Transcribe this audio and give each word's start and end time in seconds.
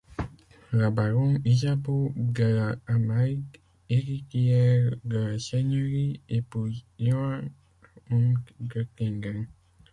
La 0.71 0.89
baronne 0.89 1.43
Isabeau 1.45 2.11
de 2.15 2.43
La 2.55 2.75
Hamayde, 2.87 3.57
héritière 3.87 4.95
de 5.03 5.17
la 5.19 5.37
seigneurie, 5.37 6.21
épouse 6.27 6.83
Johann, 6.97 7.51
comte 8.09 8.51
d'Oettingen. 8.59 9.45